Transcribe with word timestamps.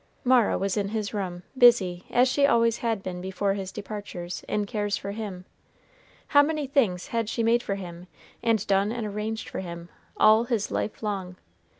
Mara 0.23 0.57
was 0.57 0.77
in 0.77 0.87
his 0.87 1.13
room, 1.13 1.43
busy, 1.55 2.05
as 2.09 2.27
she 2.27 2.47
always 2.47 2.77
had 2.77 3.03
been 3.03 3.21
before 3.21 3.53
his 3.53 3.71
departures, 3.71 4.43
in 4.47 4.65
cares 4.65 4.97
for 4.97 5.11
him. 5.11 5.45
How 6.29 6.41
many 6.41 6.65
things 6.65 7.09
had 7.09 7.29
she 7.29 7.43
made 7.43 7.61
for 7.61 7.75
him, 7.75 8.07
and 8.41 8.65
done 8.65 8.91
and 8.91 9.05
arranged 9.05 9.47
for 9.47 9.59
him, 9.59 9.89
all 10.17 10.45
his 10.45 10.71
life 10.71 11.03
long! 11.03 11.35